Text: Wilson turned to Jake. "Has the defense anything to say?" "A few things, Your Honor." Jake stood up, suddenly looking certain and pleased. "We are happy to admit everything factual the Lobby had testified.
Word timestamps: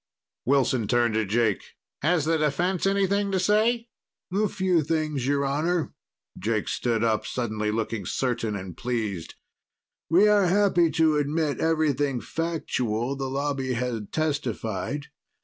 Wilson 0.45 0.87
turned 0.87 1.13
to 1.13 1.25
Jake. 1.25 1.63
"Has 2.01 2.25
the 2.25 2.39
defense 2.39 2.87
anything 2.87 3.31
to 3.31 3.39
say?" 3.39 3.89
"A 4.33 4.47
few 4.47 4.81
things, 4.83 5.27
Your 5.27 5.45
Honor." 5.45 5.93
Jake 6.39 6.69
stood 6.69 7.03
up, 7.03 7.23
suddenly 7.23 7.69
looking 7.69 8.07
certain 8.07 8.55
and 8.55 8.75
pleased. 8.75 9.35
"We 10.09 10.27
are 10.27 10.47
happy 10.47 10.89
to 10.93 11.17
admit 11.17 11.59
everything 11.59 12.19
factual 12.19 13.15
the 13.15 13.29
Lobby 13.29 13.73
had 13.73 14.11
testified. 14.11 15.05